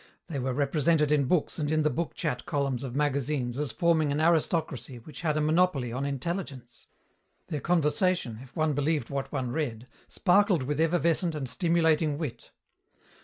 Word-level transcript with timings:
They 0.29 0.39
were 0.39 0.51
represented 0.55 1.11
in 1.11 1.25
books 1.25 1.59
and 1.59 1.69
in 1.69 1.83
the 1.83 1.91
book 1.91 2.15
chat 2.15 2.47
columns 2.47 2.83
of 2.83 2.95
magazines 2.95 3.59
as 3.59 3.71
forming 3.71 4.11
an 4.11 4.19
aristocracy 4.19 4.97
which 4.97 5.21
had 5.21 5.37
a 5.37 5.41
monopoly 5.41 5.93
on 5.93 6.05
intelligence. 6.05 6.87
Their 7.49 7.61
conversation, 7.61 8.39
if 8.41 8.55
one 8.55 8.73
believed 8.73 9.11
what 9.11 9.31
one 9.31 9.51
read, 9.51 9.85
sparkled 10.07 10.63
with 10.63 10.81
effervescent 10.81 11.35
and 11.35 11.47
stimulating 11.47 12.17
wit. 12.17 12.49